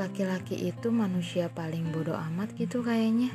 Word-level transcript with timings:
Laki-laki 0.00 0.56
itu 0.56 0.88
manusia 0.88 1.52
paling 1.52 1.92
bodoh 1.92 2.16
amat 2.16 2.56
gitu 2.56 2.80
kayaknya. 2.80 3.28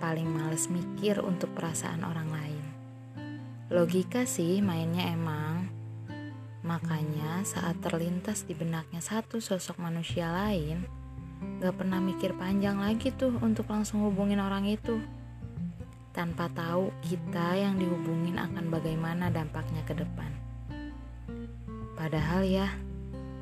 Paling 0.00 0.24
males 0.24 0.72
mikir 0.72 1.20
untuk 1.20 1.52
perasaan 1.52 2.00
orang 2.00 2.32
lain. 2.32 2.64
Logika 3.68 4.24
sih 4.24 4.64
mainnya 4.64 5.12
emang. 5.12 5.68
Makanya 6.64 7.44
saat 7.44 7.76
terlintas 7.84 8.48
di 8.48 8.56
benaknya 8.56 9.04
satu 9.04 9.36
sosok 9.36 9.84
manusia 9.84 10.32
lain, 10.32 10.88
gak 11.60 11.76
pernah 11.76 12.00
mikir 12.00 12.32
panjang 12.40 12.80
lagi 12.80 13.12
tuh 13.12 13.36
untuk 13.44 13.68
langsung 13.68 14.00
hubungin 14.00 14.40
orang 14.40 14.64
itu. 14.64 14.96
Tanpa 16.16 16.48
tahu 16.56 16.88
kita 17.04 17.52
yang 17.52 17.76
dihubungin 17.76 18.40
akan 18.40 18.72
bagaimana 18.72 19.28
dampaknya 19.28 19.84
ke 19.84 19.92
depan. 19.92 20.32
Padahal 22.00 22.48
ya, 22.48 22.72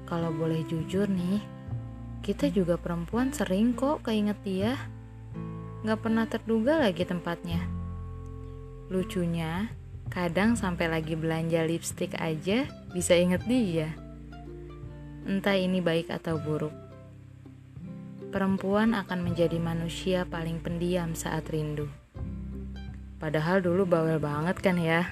kalau 0.03 0.35
boleh 0.35 0.67
jujur 0.67 1.07
nih, 1.07 1.62
kita 2.23 2.47
juga 2.55 2.79
perempuan 2.79 3.35
sering 3.35 3.75
kok 3.75 4.07
keinget 4.07 4.39
dia. 4.47 4.79
Gak 5.83 6.07
pernah 6.07 6.31
terduga 6.31 6.79
lagi 6.79 7.03
tempatnya. 7.03 7.59
Lucunya, 8.87 9.67
kadang 10.07 10.55
sampai 10.55 10.87
lagi 10.87 11.19
belanja 11.19 11.67
lipstick 11.67 12.15
aja 12.23 12.71
bisa 12.95 13.19
inget 13.19 13.43
dia. 13.51 13.91
Entah 15.27 15.59
ini 15.59 15.83
baik 15.83 16.15
atau 16.15 16.39
buruk. 16.39 16.71
Perempuan 18.31 18.95
akan 18.95 19.27
menjadi 19.27 19.59
manusia 19.59 20.23
paling 20.23 20.63
pendiam 20.63 21.19
saat 21.19 21.51
rindu. 21.51 21.91
Padahal 23.19 23.59
dulu 23.59 23.83
bawel 23.83 24.23
banget 24.23 24.63
kan 24.63 24.79
ya. 24.79 25.11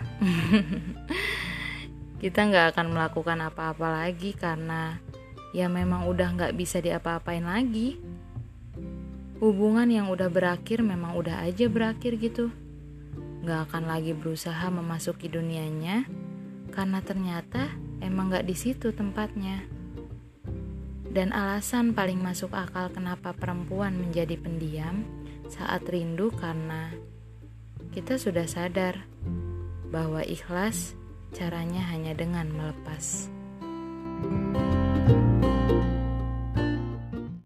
Kita 2.22 2.46
nggak 2.46 2.78
akan 2.78 2.86
melakukan 2.94 3.38
apa-apa 3.42 4.06
lagi 4.06 4.30
karena 4.34 5.09
ya 5.50 5.66
memang 5.66 6.06
udah 6.06 6.34
nggak 6.36 6.54
bisa 6.54 6.78
diapa-apain 6.78 7.42
lagi. 7.42 7.98
Hubungan 9.40 9.88
yang 9.88 10.12
udah 10.12 10.28
berakhir 10.28 10.84
memang 10.84 11.16
udah 11.16 11.42
aja 11.42 11.66
berakhir 11.66 12.20
gitu. 12.20 12.52
Nggak 13.40 13.72
akan 13.72 13.88
lagi 13.88 14.12
berusaha 14.12 14.68
memasuki 14.68 15.32
dunianya 15.32 16.04
karena 16.70 17.00
ternyata 17.00 17.72
emang 18.04 18.30
nggak 18.30 18.46
di 18.46 18.56
situ 18.56 18.92
tempatnya. 18.92 19.64
Dan 21.10 21.34
alasan 21.34 21.90
paling 21.90 22.22
masuk 22.22 22.54
akal 22.54 22.92
kenapa 22.94 23.34
perempuan 23.34 23.98
menjadi 23.98 24.38
pendiam 24.38 25.02
saat 25.50 25.82
rindu 25.90 26.30
karena 26.30 26.94
kita 27.90 28.14
sudah 28.14 28.46
sadar 28.46 29.02
bahwa 29.90 30.22
ikhlas 30.22 30.94
caranya 31.34 31.82
hanya 31.90 32.14
dengan 32.14 32.46
melepas. 32.54 33.39